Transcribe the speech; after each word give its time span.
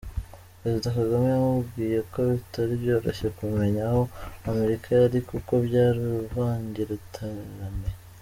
Perezida 0.59 0.95
Kagame 0.97 1.27
yamubwiye 1.33 1.99
ko 2.11 2.19
bitari 2.33 2.73
byoroshye 2.81 3.27
kumenya 3.37 3.81
aho 3.89 4.03
Amerika 4.51 4.87
yari 4.99 5.19
kuko 5.29 5.51
byari 5.65 5.99
uruvangitirane. 6.13 7.89